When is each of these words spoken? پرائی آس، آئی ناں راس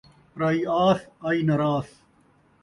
پرائی 0.33 0.59
آس، 0.85 0.99
آئی 1.27 1.41
ناں 1.47 1.59
راس 1.61 1.89